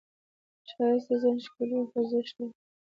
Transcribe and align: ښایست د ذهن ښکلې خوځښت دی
ښایست 0.71 1.07
د 1.09 1.11
ذهن 1.21 1.37
ښکلې 1.45 1.77
خوځښت 1.89 2.33
دی 2.37 2.47